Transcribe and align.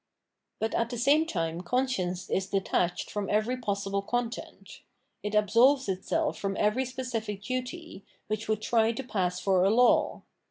But 0.57 0.73
at 0.73 0.89
the 0.89 0.97
same 0.97 1.27
time 1.27 1.61
conscience 1.61 2.27
is 2.27 2.47
detached 2.47 3.11
from 3.11 3.29
every 3.29 3.55
possible 3.55 4.01
content. 4.01 4.81
It 5.21 5.35
absolves 5.35 5.87
itself 5.87 6.39
from 6.39 6.57
every 6.57 6.85
specific 6.85 7.43
duty, 7.43 8.03
which 8.25 8.49
would 8.49 8.63
try 8.63 8.93
to 8.93 9.03
pass 9.03 9.39
for 9.39 9.63
a 9.63 9.69
law. 9.69 10.23